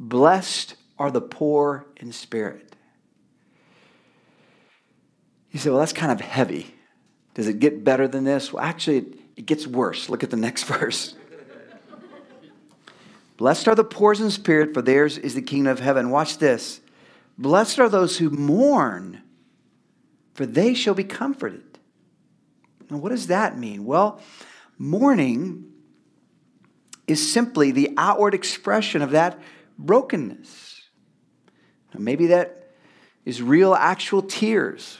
[0.00, 2.67] Blessed are the poor in spirit.
[5.50, 6.74] You say, well, that's kind of heavy.
[7.34, 8.52] Does it get better than this?
[8.52, 10.08] Well, actually, it, it gets worse.
[10.08, 11.14] Look at the next verse.
[13.36, 16.10] Blessed are the poor in spirit, for theirs is the kingdom of heaven.
[16.10, 16.80] Watch this.
[17.38, 19.22] Blessed are those who mourn,
[20.34, 21.78] for they shall be comforted.
[22.90, 23.84] Now, what does that mean?
[23.84, 24.20] Well,
[24.76, 25.72] mourning
[27.06, 29.38] is simply the outward expression of that
[29.78, 30.82] brokenness.
[31.94, 32.72] Now, maybe that
[33.24, 34.98] is real, actual tears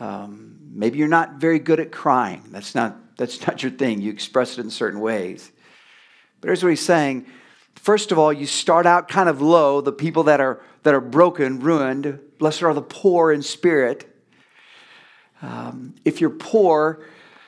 [0.00, 2.44] um, maybe you're not very good at crying.
[2.50, 4.00] That's not, that's not your thing.
[4.00, 5.50] You express it in certain ways.
[6.40, 7.26] But here's what he's saying.
[7.74, 11.00] First of all, you start out kind of low, the people that are, that are
[11.00, 12.20] broken, ruined.
[12.38, 14.04] Blessed are the poor in spirit.
[15.42, 17.04] Um, if you're poor,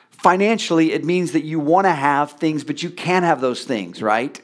[0.09, 4.01] financially, it means that you want to have things, but you can't have those things,
[4.01, 4.41] right?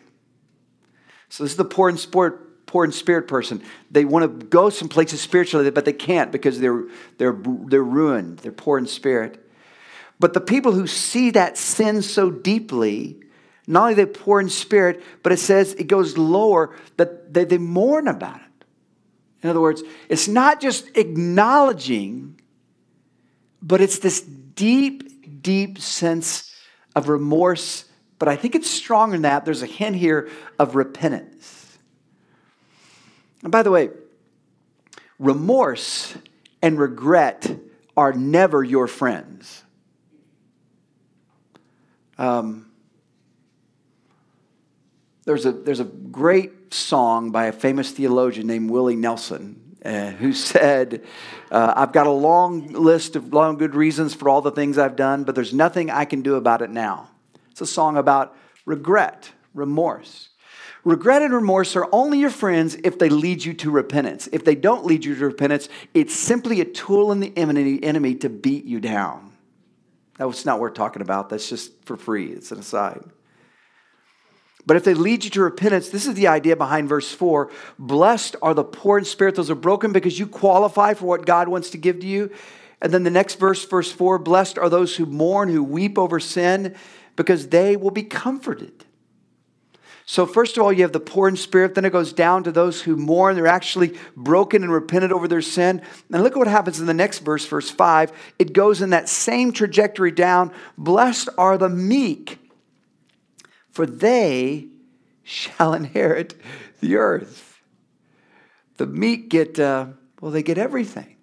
[1.29, 2.35] So this is the poor in spirit,
[2.67, 3.63] poor in spirit person.
[3.89, 6.83] They want to go some places spiritually, but they can't because they're,
[7.17, 8.39] they're, they're ruined.
[8.39, 9.43] They're poor in spirit.
[10.19, 13.21] But the people who see that sin so deeply,
[13.65, 17.57] not only they poor in spirit, but it says it goes lower that they, they
[17.57, 18.65] mourn about it.
[19.41, 22.39] In other words, it's not just acknowledging,
[23.61, 26.53] but it's this deep, deep sense
[26.95, 27.85] of remorse.
[28.19, 29.45] But I think it's stronger than that.
[29.45, 31.56] There's a hint here of repentance.
[33.47, 33.91] And by the way,
[35.19, 36.17] remorse
[36.61, 37.49] and regret
[37.95, 39.63] are never your friends.
[42.17, 42.69] Um,
[45.23, 50.33] there's, a, there's a great song by a famous theologian named Willie Nelson uh, who
[50.33, 51.05] said,
[51.49, 54.97] uh, I've got a long list of long good reasons for all the things I've
[54.97, 57.11] done, but there's nothing I can do about it now.
[57.51, 60.31] It's a song about regret, remorse.
[60.87, 64.29] Regret and remorse are only your friends if they lead you to repentance.
[64.31, 68.29] If they don't lead you to repentance, it's simply a tool in the enemy to
[68.29, 69.33] beat you down.
[70.17, 71.27] That's not we're talking about.
[71.27, 72.31] That's just for free.
[72.31, 73.03] It's an aside.
[74.65, 77.51] But if they lead you to repentance, this is the idea behind verse 4.
[77.77, 81.49] Blessed are the poor in spirit, those are broken because you qualify for what God
[81.49, 82.31] wants to give to you.
[82.81, 86.21] And then the next verse, verse 4 Blessed are those who mourn, who weep over
[86.21, 86.77] sin,
[87.17, 88.85] because they will be comforted.
[90.09, 91.75] So, first of all, you have the poor in spirit.
[91.75, 93.35] Then it goes down to those who mourn.
[93.35, 95.81] They're actually broken and repented over their sin.
[96.09, 98.13] And look at what happens in the next verse, verse 5.
[98.39, 100.53] It goes in that same trajectory down.
[100.77, 102.39] Blessed are the meek,
[103.69, 104.67] for they
[105.23, 106.35] shall inherit
[106.79, 107.59] the earth.
[108.77, 109.87] The meek get, uh,
[110.21, 111.17] well, they get everything.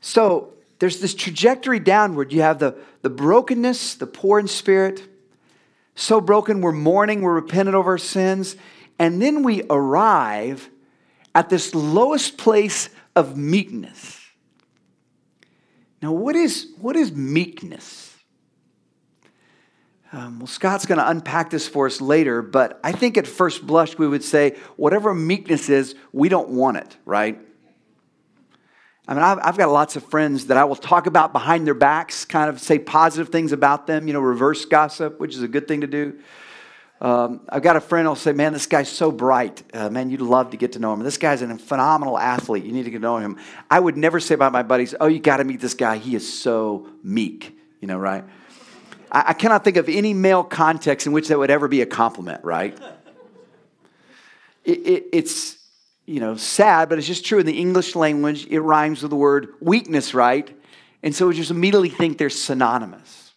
[0.00, 2.32] So, there's this trajectory downward.
[2.32, 5.08] You have the, the brokenness, the poor in spirit
[5.94, 8.56] so broken, we're mourning, we're repentant of our sins,
[8.98, 10.70] and then we arrive
[11.34, 14.18] at this lowest place of meekness.
[16.00, 18.14] Now, what is, what is meekness?
[20.12, 23.66] Um, well, Scott's going to unpack this for us later, but I think at first
[23.66, 27.40] blush we would say whatever meekness is, we don't want it, right?
[29.08, 32.24] I mean, I've, got lots of friends that I will talk about behind their backs,
[32.24, 35.66] kind of say positive things about them, you know, reverse gossip, which is a good
[35.66, 36.20] thing to do.
[37.00, 39.60] Um, I've got a friend I'll say, Man, this guy's so bright.
[39.74, 41.00] Uh, man, you'd love to get to know him.
[41.00, 42.64] This guy's a phenomenal athlete.
[42.64, 43.38] You need to get to know him.
[43.68, 45.96] I would never say about my buddies, Oh, you got to meet this guy.
[45.96, 48.24] He is so meek, you know, right?
[49.10, 51.86] I, I cannot think of any male context in which that would ever be a
[51.86, 52.78] compliment, right?
[54.64, 55.58] It, it, it's,
[56.06, 58.46] you know, sad, but it's just true in the English language.
[58.46, 60.54] It rhymes with the word weakness, right?
[61.02, 63.32] And so we just immediately think they're synonymous.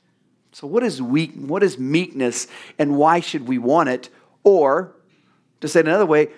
[0.51, 1.33] So, what is weak?
[1.35, 2.47] What is meekness,
[2.79, 4.09] and why should we want it?
[4.43, 4.95] Or,
[5.61, 6.29] to say it another way,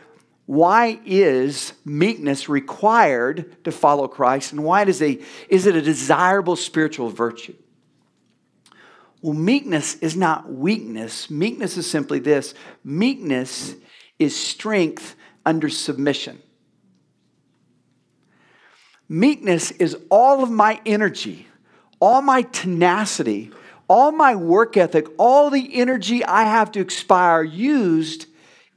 [0.48, 6.56] why is meekness required to follow Christ, and why is, a, is it a desirable
[6.56, 7.54] spiritual virtue?
[9.22, 11.30] Well, meekness is not weakness.
[11.30, 13.76] Meekness is simply this meekness
[14.20, 15.16] is strength
[15.48, 16.40] under submission.
[19.10, 21.48] Meekness is all of my energy,
[22.00, 23.52] all my tenacity
[23.88, 28.28] all my work ethic, all the energy I have to expire used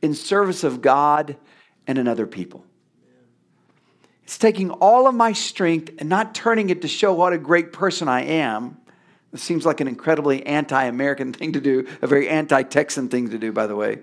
[0.02, 1.36] in service of God
[1.86, 2.64] and in other people.
[4.24, 7.72] It's taking all of my strength and not turning it to show what a great
[7.72, 8.78] person I am.
[9.32, 13.30] It seems like an incredibly anti American thing to do, a very anti Texan thing
[13.30, 13.98] to do, by the way.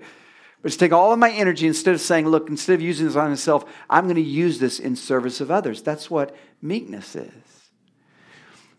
[0.60, 3.16] But it's taking all of my energy instead of saying, look, instead of using this
[3.16, 5.82] on myself, I'm going to use this in service of others.
[5.82, 7.58] That's what meekness is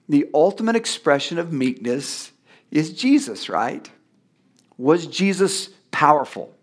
[0.09, 2.31] the ultimate expression of meekness
[2.71, 3.89] is Jesus, right?
[4.77, 6.53] Was Jesus powerful?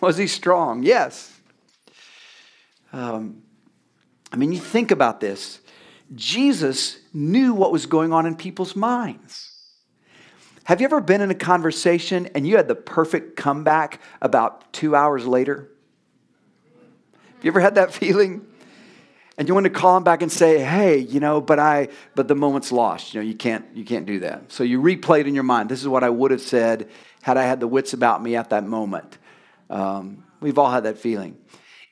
[0.00, 0.82] Was he strong?
[0.82, 1.40] Yes.
[2.92, 3.42] Um,
[4.32, 5.60] I mean, you think about this.
[6.14, 9.51] Jesus knew what was going on in people's minds.
[10.64, 14.94] Have you ever been in a conversation and you had the perfect comeback about two
[14.94, 15.68] hours later?
[17.14, 18.46] Have you ever had that feeling?
[19.38, 22.28] and you want to call him back and say hey you know but i but
[22.28, 23.14] the moment's lost.
[23.14, 24.52] You know you can't you can't do that.
[24.52, 26.88] So you replay it in your mind this is what i would have said
[27.22, 29.18] had i had the wits about me at that moment.
[29.70, 31.38] Um, we've all had that feeling.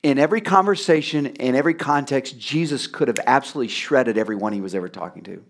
[0.03, 4.89] In every conversation in every context jesus could have absolutely shredded everyone he was ever
[4.89, 5.43] talking to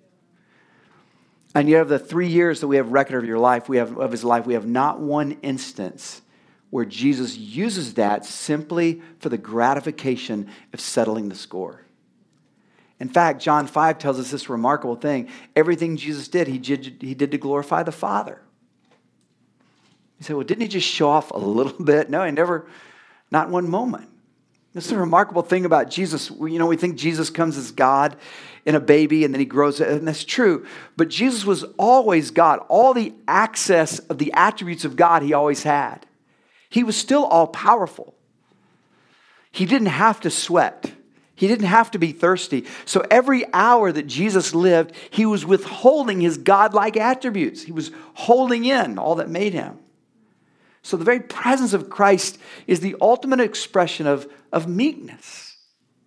[1.54, 3.98] and yet of the three years that we have record of your life we have
[3.98, 6.22] of his life we have not one instance
[6.70, 11.82] where Jesus uses that simply for the gratification of settling the score.
[13.00, 15.28] In fact, John 5 tells us this remarkable thing.
[15.56, 18.40] Everything Jesus did, he did, he did to glorify the Father.
[20.18, 22.10] You say, well, didn't he just show off a little bit?
[22.10, 22.66] No, he never,
[23.30, 24.08] not one moment.
[24.72, 26.30] This is a remarkable thing about Jesus.
[26.30, 28.16] You know, we think Jesus comes as God
[28.64, 30.64] in a baby and then he grows, and that's true.
[30.96, 32.60] But Jesus was always God.
[32.68, 36.06] All the access of the attributes of God he always had.
[36.68, 38.14] He was still all powerful.
[39.50, 40.92] He didn't have to sweat.
[41.34, 42.66] He didn't have to be thirsty.
[42.84, 47.62] So every hour that Jesus lived, he was withholding his godlike attributes.
[47.62, 49.78] He was holding in all that made him.
[50.82, 55.56] So the very presence of Christ is the ultimate expression of, of meekness,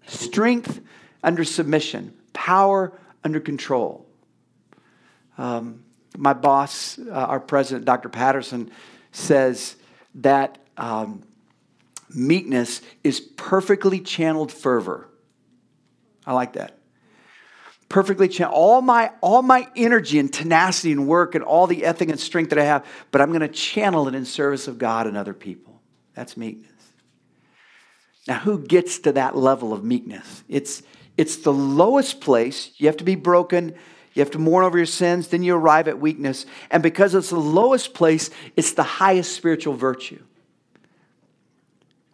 [0.08, 0.82] strength
[1.24, 2.92] under submission, power
[3.24, 4.08] under control.
[5.38, 5.84] Um,
[6.18, 8.10] my boss, uh, our president, Dr.
[8.10, 8.72] Patterson,
[9.12, 9.76] says
[10.16, 11.24] that um,
[12.14, 15.10] meekness is perfectly channeled fervor.
[16.26, 16.78] I like that.
[17.93, 18.56] Perfectly channeled.
[18.56, 22.49] All my, all my energy and tenacity and work and all the ethic and strength
[22.49, 25.36] that I have, but I'm going to channel it in service of God and other
[25.36, 25.79] people.
[26.15, 26.71] That's meekness.
[28.27, 30.43] Now, who gets to that level of meekness?
[30.49, 30.82] It's,
[31.17, 32.71] it's the lowest place.
[32.77, 33.75] You have to be broken.
[34.15, 36.47] You have to mourn over your sins, then you arrive at weakness.
[36.71, 40.23] And because it's the lowest place, it's the highest spiritual virtue.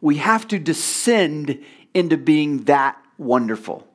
[0.01, 1.63] We have to descend
[1.93, 3.88] into being that wonderful.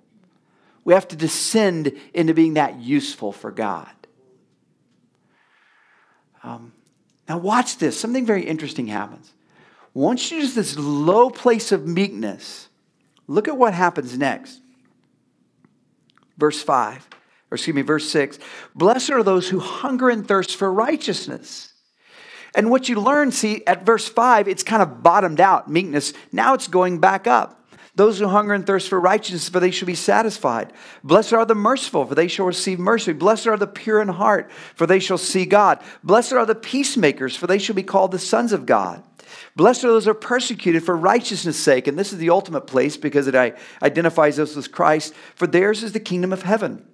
[0.84, 3.90] We have to descend into being that useful for God.
[6.42, 6.72] Um,
[7.28, 7.98] now, watch this.
[7.98, 9.32] Something very interesting happens.
[9.94, 12.68] Once you use this low place of meekness,
[13.26, 14.60] look at what happens next.
[16.36, 17.08] Verse 5
[17.50, 18.40] or excuse me, verse 6
[18.74, 21.72] Blessed are those who hunger and thirst for righteousness.
[22.56, 26.12] And what you learn, see, at verse 5, it's kind of bottomed out, meekness.
[26.32, 27.63] Now it's going back up.
[27.96, 30.72] Those who hunger and thirst for righteousness, for they shall be satisfied.
[31.04, 33.12] Blessed are the merciful, for they shall receive mercy.
[33.12, 35.78] Blessed are the pure in heart, for they shall see God.
[36.02, 39.02] Blessed are the peacemakers, for they shall be called the sons of God.
[39.56, 41.86] Blessed are those who are persecuted for righteousness' sake.
[41.86, 45.14] And this is the ultimate place because it identifies us with Christ.
[45.36, 46.86] For theirs is the kingdom of heaven.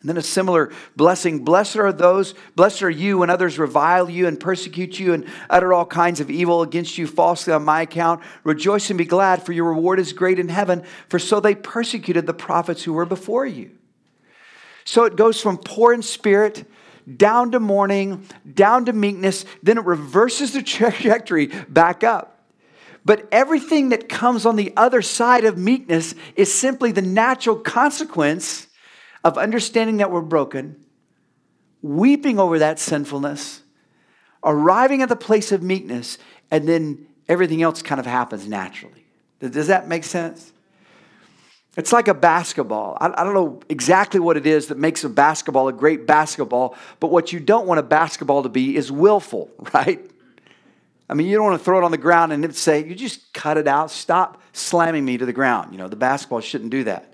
[0.00, 1.44] And then a similar blessing.
[1.44, 5.74] Blessed are those, blessed are you when others revile you and persecute you and utter
[5.74, 8.22] all kinds of evil against you falsely on my account.
[8.42, 12.26] Rejoice and be glad, for your reward is great in heaven, for so they persecuted
[12.26, 13.72] the prophets who were before you.
[14.84, 16.64] So it goes from poor in spirit
[17.16, 22.38] down to mourning, down to meekness, then it reverses the trajectory back up.
[23.04, 28.66] But everything that comes on the other side of meekness is simply the natural consequence
[29.24, 30.76] of understanding that we're broken,
[31.82, 33.62] weeping over that sinfulness,
[34.42, 36.18] arriving at the place of meekness,
[36.50, 39.04] and then everything else kind of happens naturally.
[39.40, 40.52] Does that make sense?
[41.76, 42.98] It's like a basketball.
[43.00, 47.10] I, don't know exactly what it is that makes a basketball a great basketball, but
[47.10, 50.04] what you don't want a basketball to be is willful, right?
[51.08, 53.32] I mean, you don't want to throw it on the ground and say, you just
[53.32, 55.72] cut it out, stop slamming me to the ground.
[55.72, 57.09] You know, the basketball shouldn't do that.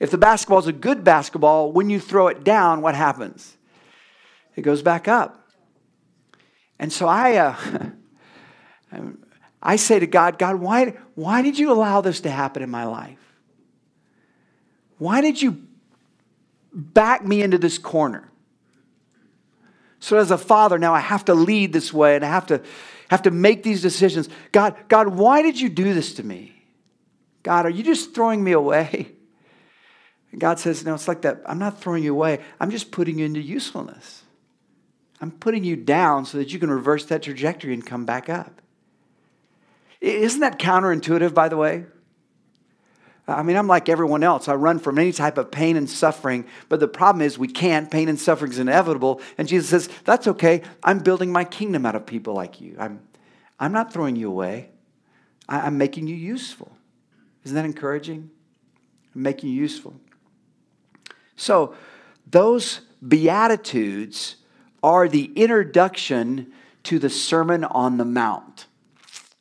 [0.00, 3.56] If the basketball is a good basketball, when you throw it down, what happens?
[4.56, 5.48] It goes back up.
[6.78, 7.56] And so I, uh,
[9.62, 12.84] I say to God, God, why, why did you allow this to happen in my
[12.84, 13.18] life?
[14.96, 15.62] Why did you
[16.72, 18.30] back me into this corner?
[19.98, 22.62] So as a father, now I have to lead this way and I have to
[23.10, 24.28] have to make these decisions.
[24.52, 26.54] God, God, why did you do this to me?
[27.42, 29.12] God, are you just throwing me away?
[30.38, 31.42] God says, No, it's like that.
[31.46, 32.40] I'm not throwing you away.
[32.60, 34.22] I'm just putting you into usefulness.
[35.20, 38.62] I'm putting you down so that you can reverse that trajectory and come back up.
[40.00, 41.84] Isn't that counterintuitive, by the way?
[43.28, 44.48] I mean, I'm like everyone else.
[44.48, 47.90] I run from any type of pain and suffering, but the problem is we can't.
[47.90, 49.20] Pain and suffering is inevitable.
[49.36, 50.62] And Jesus says, That's okay.
[50.82, 52.76] I'm building my kingdom out of people like you.
[52.78, 53.00] I'm,
[53.58, 54.70] I'm not throwing you away,
[55.48, 56.72] I'm making you useful.
[57.44, 58.30] Isn't that encouraging?
[59.14, 59.94] I'm making you useful.
[61.40, 61.74] So,
[62.26, 64.36] those Beatitudes
[64.82, 68.66] are the introduction to the Sermon on the Mount.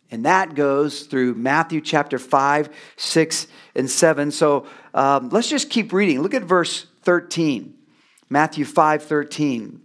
[0.10, 4.32] And that goes through Matthew chapter 5, 6, and 7.
[4.32, 6.22] So um, let's just keep reading.
[6.22, 7.76] Look at verse 13.
[8.30, 9.82] Matthew 5, 13.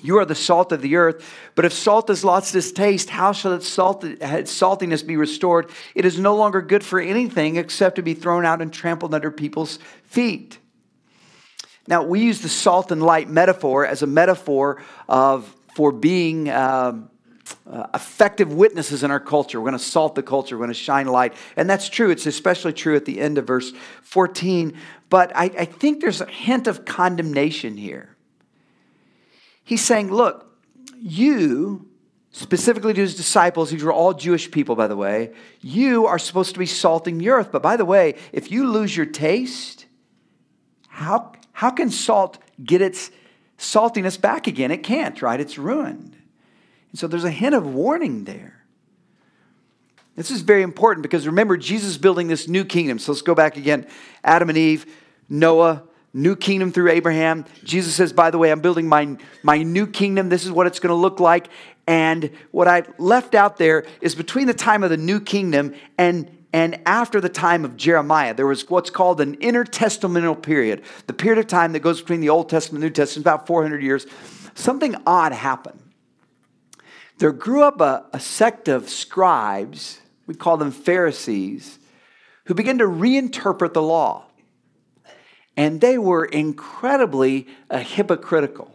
[0.00, 3.32] You are the salt of the earth, but if salt has lost its taste, how
[3.32, 5.68] shall its, salt, its saltiness be restored?
[5.96, 9.32] It is no longer good for anything except to be thrown out and trampled under
[9.32, 10.58] people's feet.
[11.88, 17.08] Now, we use the salt and light metaphor as a metaphor of for being um,
[17.66, 19.58] uh, effective witnesses in our culture.
[19.58, 20.56] We're going to salt the culture.
[20.56, 21.34] We're going to shine light.
[21.56, 22.10] And that's true.
[22.10, 23.72] It's especially true at the end of verse
[24.02, 24.76] 14.
[25.08, 28.16] But I, I think there's a hint of condemnation here.
[29.64, 30.58] He's saying, look,
[31.00, 31.88] you,
[32.32, 36.52] specifically to his disciples, these were all Jewish people, by the way, you are supposed
[36.52, 37.50] to be salting the earth.
[37.50, 39.86] But by the way, if you lose your taste,
[40.88, 43.10] how, how can salt get its
[43.58, 44.70] saltiness back again?
[44.70, 45.40] It can't, right?
[45.40, 46.16] It's ruined.
[46.92, 48.62] And so there's a hint of warning there.
[50.14, 53.00] This is very important because remember, Jesus is building this new kingdom.
[53.00, 53.88] So let's go back again.
[54.22, 54.86] Adam and Eve,
[55.28, 55.82] Noah,
[56.14, 57.44] new kingdom through Abraham.
[57.64, 60.28] Jesus says, by the way, I'm building my, my new kingdom.
[60.28, 61.48] This is what it's going to look like.
[61.88, 66.37] And what I left out there is between the time of the new kingdom and
[66.52, 71.38] and after the time of Jeremiah, there was what's called an intertestamental period, the period
[71.38, 74.06] of time that goes between the Old Testament and New Testament, about 400 years.
[74.54, 75.80] Something odd happened.
[77.18, 81.78] There grew up a, a sect of scribes, we call them Pharisees,
[82.44, 84.24] who began to reinterpret the law.
[85.56, 88.74] And they were incredibly uh, hypocritical.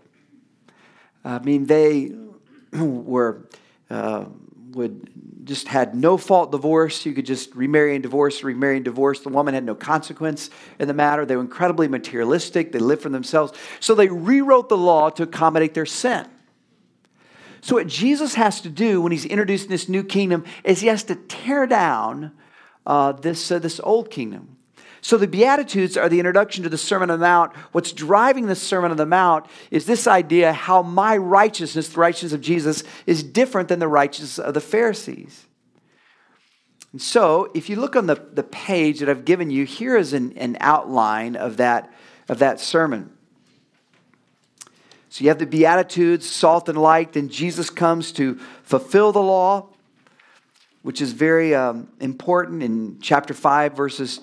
[1.23, 2.11] I mean, they
[2.73, 3.47] were,
[3.89, 4.25] uh,
[4.71, 5.09] would
[5.43, 7.05] just had no fault divorce.
[7.05, 9.21] You could just remarry and divorce, remarry and divorce.
[9.21, 11.25] The woman had no consequence in the matter.
[11.25, 12.71] They were incredibly materialistic.
[12.71, 13.53] They lived for themselves.
[13.79, 16.27] So they rewrote the law to accommodate their sin.
[17.61, 21.03] So, what Jesus has to do when he's introducing this new kingdom is he has
[21.03, 22.33] to tear down
[22.85, 24.52] uh, this, uh, this old kingdom.
[25.03, 27.53] So the Beatitudes are the introduction to the Sermon on the Mount.
[27.73, 32.31] What's driving the Sermon on the Mount is this idea how my righteousness, the righteousness
[32.31, 35.45] of Jesus, is different than the righteousness of the Pharisees.
[36.93, 40.13] And so, if you look on the, the page that I've given you, here is
[40.13, 41.93] an, an outline of that,
[42.29, 43.11] of that sermon.
[45.09, 49.67] So you have the Beatitudes, salt and light, then Jesus comes to fulfill the law,
[50.81, 54.21] which is very um, important in chapter 5, verses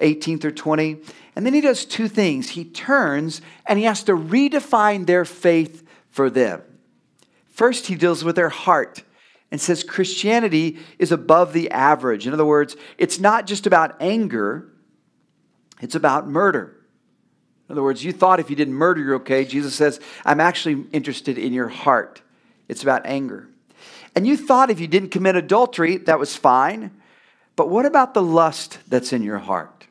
[0.00, 0.98] 18 through 20.
[1.36, 2.50] And then he does two things.
[2.50, 6.62] He turns and he has to redefine their faith for them.
[7.48, 9.02] First, he deals with their heart
[9.50, 12.26] and says Christianity is above the average.
[12.26, 14.68] In other words, it's not just about anger,
[15.80, 16.76] it's about murder.
[17.68, 19.44] In other words, you thought if you didn't murder, you're okay.
[19.44, 22.20] Jesus says, I'm actually interested in your heart.
[22.68, 23.48] It's about anger.
[24.16, 26.90] And you thought if you didn't commit adultery, that was fine.
[27.56, 29.86] But what about the lust that's in your heart?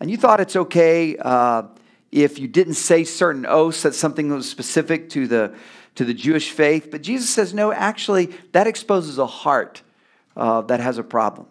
[0.00, 1.64] And you thought it's okay uh,
[2.12, 5.54] if you didn't say certain oaths, that's something that was specific to the,
[5.96, 6.90] to the Jewish faith.
[6.90, 9.82] But Jesus says, no, actually, that exposes a heart
[10.36, 11.46] uh, that has a problem.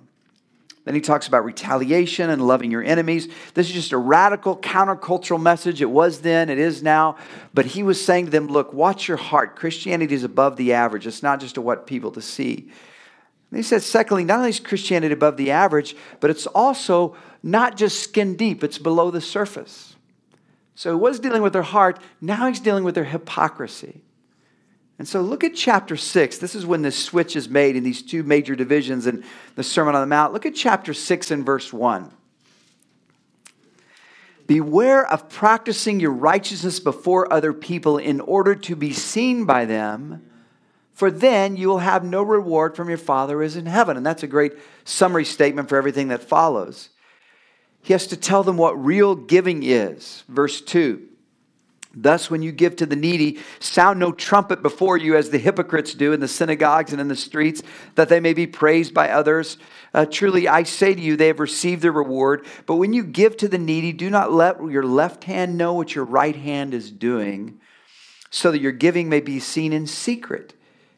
[0.85, 3.27] Then he talks about retaliation and loving your enemies.
[3.55, 5.81] This is just a radical countercultural message.
[5.81, 7.17] It was then, it is now.
[7.55, 9.55] But he was saying to them, look, watch your heart.
[9.55, 11.07] Christianity is above the average.
[11.07, 12.69] It's not just to what people to see.
[13.49, 17.15] And he says, secondly, not only is Christianity above the average, but it's also
[17.45, 19.95] not just skin deep, it's below the surface.
[20.73, 24.01] So he was dealing with their heart, now he's dealing with their hypocrisy.
[24.97, 26.39] And so look at chapter 6.
[26.39, 29.23] This is when the switch is made in these two major divisions in
[29.55, 30.33] the Sermon on the Mount.
[30.33, 32.11] Look at chapter 6 and verse 1.
[34.47, 40.31] Beware of practicing your righteousness before other people in order to be seen by them,
[40.93, 43.97] for then you will have no reward from your Father who is in heaven.
[43.97, 46.89] And that's a great summary statement for everything that follows.
[47.85, 50.23] He has to tell them what real giving is.
[50.27, 51.07] Verse 2
[51.93, 55.93] Thus, when you give to the needy, sound no trumpet before you as the hypocrites
[55.93, 57.61] do in the synagogues and in the streets,
[57.93, 59.59] that they may be praised by others.
[59.93, 62.47] Uh, truly, I say to you, they have received their reward.
[62.65, 65.93] But when you give to the needy, do not let your left hand know what
[65.93, 67.59] your right hand is doing,
[68.31, 70.55] so that your giving may be seen in secret.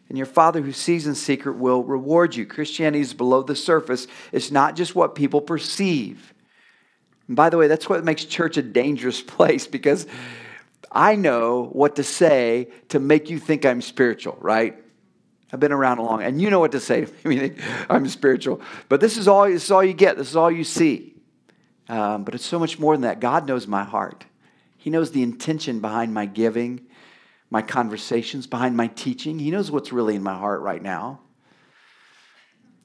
[0.08, 2.46] And your Father who sees in secret will reward you.
[2.46, 6.34] Christianity is below the surface, it's not just what people perceive.
[7.30, 10.08] By the way, that's what makes church a dangerous place because
[10.92, 14.78] I know what to say to make you think I'm spiritual, right?
[15.52, 17.54] I've been around a long, and you know what to say to me.
[17.90, 19.46] I'm spiritual, but this is all.
[19.46, 20.18] This is all you get.
[20.18, 21.16] This is all you see.
[21.88, 23.22] Um, but it's so much more than that.
[23.22, 24.26] God knows my heart.
[24.78, 26.82] He knows the intention behind my giving,
[27.50, 29.40] my conversations, behind my teaching.
[29.40, 31.22] He knows what's really in my heart right now.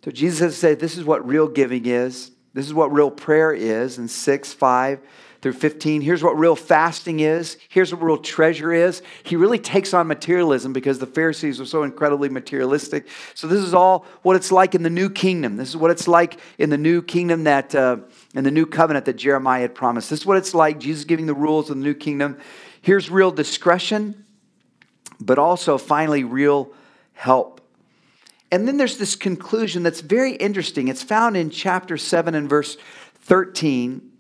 [0.04, 2.30] So Jesus has said, "This is what real giving is.
[2.54, 5.00] This is what real prayer is." In six, five
[5.42, 6.02] through 15.
[6.02, 7.58] Here's what real fasting is.
[7.68, 9.02] Here's what real treasure is.
[9.24, 13.08] He really takes on materialism because the Pharisees were so incredibly materialistic.
[13.34, 15.56] So, this is all what it's like in the new kingdom.
[15.56, 17.98] This is what it's like in the new kingdom that, uh,
[18.34, 20.10] in the new covenant that Jeremiah had promised.
[20.10, 22.38] This is what it's like, Jesus giving the rules of the new kingdom.
[22.80, 24.24] Here's real discretion,
[25.20, 26.72] but also finally, real
[27.14, 27.61] help.
[28.52, 30.88] And then there's this conclusion that's very interesting.
[30.88, 32.76] It's found in chapter 7 and verse
[33.22, 34.12] 13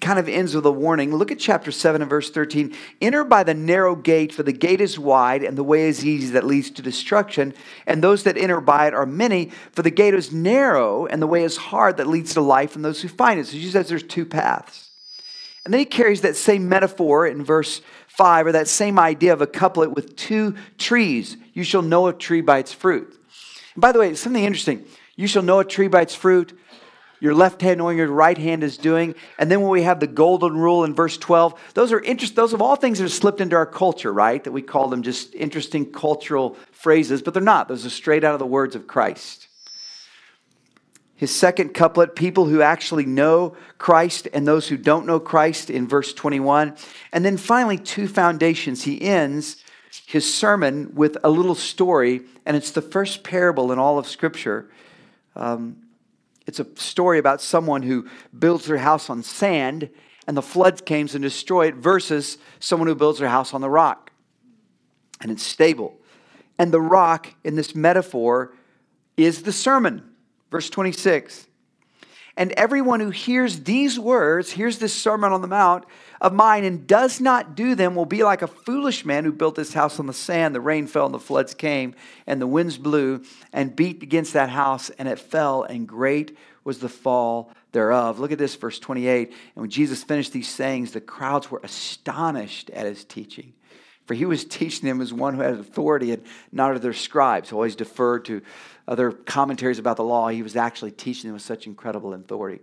[0.00, 1.14] It kind of ends with a warning.
[1.14, 2.74] Look at chapter 7 and verse 13.
[3.02, 6.32] Enter by the narrow gate, for the gate is wide and the way is easy
[6.32, 7.52] that leads to destruction.
[7.86, 11.26] And those that enter by it are many, for the gate is narrow and the
[11.26, 13.46] way is hard that leads to life and those who find it.
[13.46, 14.88] So he says there's two paths.
[15.66, 17.82] And then he carries that same metaphor in verse
[18.16, 21.36] 5, or that same idea of a couplet with two trees.
[21.52, 23.16] You shall know a tree by its fruit.
[23.74, 24.84] And by the way, something interesting.
[25.16, 26.58] You shall know a tree by its fruit
[27.20, 29.14] your left hand knowing your right hand is doing.
[29.38, 32.54] And then when we have the golden rule in verse 12, those are interest, those
[32.54, 34.42] of all things that have slipped into our culture, right?
[34.42, 37.68] That we call them just interesting cultural phrases, but they're not.
[37.68, 39.48] Those are straight out of the words of Christ.
[41.20, 45.86] His second couplet, people who actually know Christ and those who don't know Christ in
[45.86, 46.74] verse 21.
[47.12, 48.84] And then finally, two foundations.
[48.84, 49.62] He ends
[50.06, 54.70] his sermon with a little story, and it's the first parable in all of Scripture.
[55.36, 55.82] Um,
[56.46, 59.90] it's a story about someone who builds their house on sand
[60.26, 63.68] and the floods came and destroy it versus someone who builds their house on the
[63.68, 64.10] rock
[65.20, 66.00] and it's stable.
[66.58, 68.54] And the rock in this metaphor
[69.18, 70.09] is the sermon.
[70.50, 71.46] Verse 26.
[72.36, 75.84] And everyone who hears these words, hears this Sermon on the Mount
[76.20, 79.56] of mine, and does not do them will be like a foolish man who built
[79.56, 80.54] his house on the sand.
[80.54, 81.94] The rain fell, and the floods came,
[82.26, 86.78] and the winds blew and beat against that house, and it fell, and great was
[86.78, 88.18] the fall thereof.
[88.20, 89.28] Look at this, verse 28.
[89.28, 93.52] And when Jesus finished these sayings, the crowds were astonished at his teaching.
[94.06, 97.52] For he was teaching them as one who had authority and not of their scribes,
[97.52, 98.42] always deferred to
[98.90, 100.28] other commentaries about the law.
[100.28, 102.60] He was actually teaching them with such incredible authority.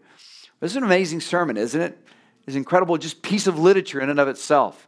[0.60, 1.98] This is an amazing sermon, isn't it?
[2.46, 4.88] It's an incredible just piece of literature in and of itself.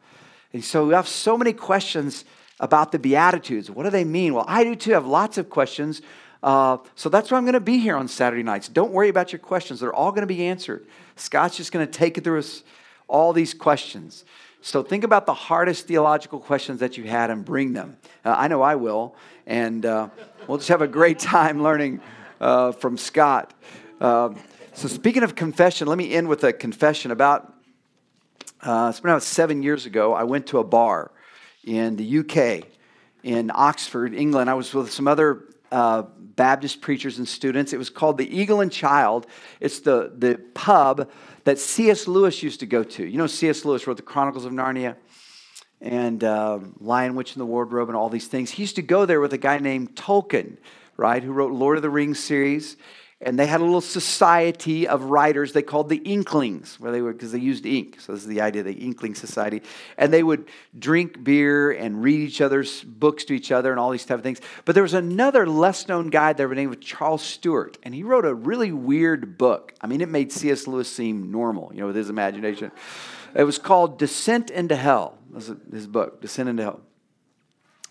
[0.51, 2.25] And so we have so many questions
[2.59, 3.71] about the Beatitudes.
[3.71, 4.33] What do they mean?
[4.33, 4.91] Well, I do too.
[4.91, 6.01] I have lots of questions.
[6.43, 8.67] Uh, so that's why I'm going to be here on Saturday nights.
[8.67, 10.85] Don't worry about your questions, they're all going to be answered.
[11.15, 12.63] Scott's just going to take it through us
[13.07, 14.25] all these questions.
[14.61, 17.97] So think about the hardest theological questions that you had and bring them.
[18.25, 19.15] Uh, I know I will.
[19.47, 20.09] And uh,
[20.47, 22.01] we'll just have a great time learning
[22.41, 23.53] uh, from Scott.
[24.01, 24.33] Uh,
[24.73, 27.11] so, speaking of confession, let me end with a confession.
[27.11, 27.53] About
[28.61, 31.11] uh, it's been about seven years ago, I went to a bar
[31.65, 32.65] in the UK,
[33.23, 34.49] in Oxford, England.
[34.49, 37.73] I was with some other uh, Baptist preachers and students.
[37.73, 39.27] It was called the Eagle and Child.
[39.59, 41.09] It's the, the pub
[41.43, 42.07] that C.S.
[42.07, 43.05] Lewis used to go to.
[43.05, 43.65] You know, C.S.
[43.65, 44.95] Lewis wrote the Chronicles of Narnia
[45.81, 48.51] and uh, Lion, Witch, and the Wardrobe and all these things.
[48.51, 50.57] He used to go there with a guy named Tolkien,
[50.97, 52.77] right, who wrote Lord of the Rings series
[53.21, 56.79] and they had a little society of writers they called the inklings.
[56.79, 57.99] Where they were because they used ink.
[57.99, 59.61] So this is the idea of the inkling society.
[59.97, 60.47] And they would
[60.77, 64.23] drink beer and read each other's books to each other and all these type of
[64.23, 64.39] things.
[64.63, 67.77] But there was another less known guy there named charles stewart.
[67.83, 69.73] And he wrote a really weird book.
[69.81, 72.71] I mean it made cs lewis seem normal you know with his imagination.
[73.35, 75.17] It was called descent into hell.
[75.29, 76.79] Was his book descent into hell.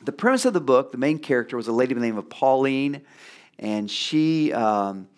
[0.02, 2.30] The premise of the book the main character was a lady by the name of
[2.30, 3.02] pauline.
[3.58, 5.08] And she um,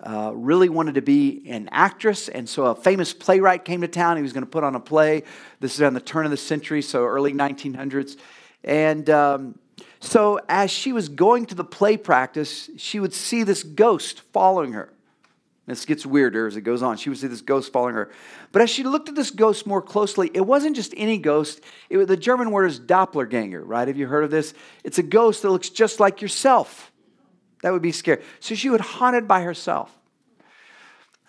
[0.00, 4.16] uh, really wanted to be an actress, and so a famous playwright came to town.
[4.16, 5.22] He was going to put on a play.
[5.60, 8.16] This is on the turn of the century, so early 1900s.
[8.62, 9.58] And um,
[10.00, 14.72] so, as she was going to the play practice, she would see this ghost following
[14.72, 14.90] her.
[15.66, 16.98] This gets weirder as it goes on.
[16.98, 18.10] She would see this ghost following her.
[18.52, 21.62] But as she looked at this ghost more closely, it wasn't just any ghost.
[21.88, 23.88] It, the German word is Doppelganger, right?
[23.88, 24.52] Have you heard of this?
[24.84, 26.92] It's a ghost that looks just like yourself.
[27.64, 28.22] That would be scary.
[28.40, 29.90] So she would haunt it by herself.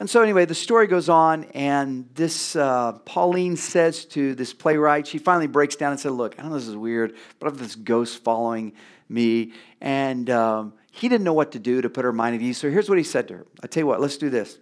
[0.01, 5.07] And so, anyway, the story goes on, and this uh, Pauline says to this playwright,
[5.07, 7.57] she finally breaks down and said, Look, I know this is weird, but I have
[7.57, 8.73] this ghost following
[9.07, 9.53] me.
[9.79, 12.57] And um, he didn't know what to do to put her mind at ease.
[12.57, 14.59] So, here's what he said to her I tell you what, let's do this.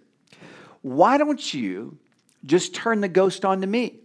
[0.82, 1.98] Why don't you
[2.46, 3.98] just turn the ghost on to me?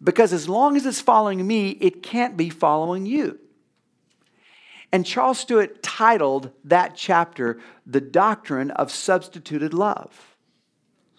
[0.00, 3.40] Because as long as it's following me, it can't be following you.
[4.92, 10.36] And Charles Stewart titled that chapter, The Doctrine of Substituted Love.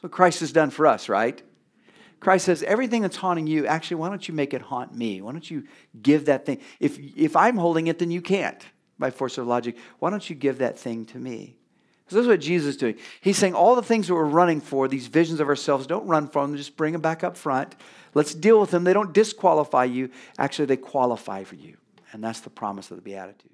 [0.01, 1.41] So Christ has done for us, right?
[2.19, 5.21] Christ says, everything that's haunting you, actually, why don't you make it haunt me?
[5.21, 5.63] Why don't you
[6.01, 6.59] give that thing?
[6.79, 8.63] If, if I'm holding it, then you can't
[8.99, 9.75] by force of logic.
[9.99, 11.57] Why don't you give that thing to me?
[12.07, 12.95] So this is what Jesus is doing.
[13.21, 16.27] He's saying all the things that we're running for, these visions of ourselves, don't run
[16.27, 17.75] from them, just bring them back up front.
[18.13, 18.83] Let's deal with them.
[18.83, 21.77] They don't disqualify you, actually, they qualify for you.
[22.11, 23.52] And that's the promise of the Beatitudes.